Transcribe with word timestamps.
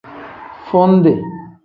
Fundi. 0.69 1.13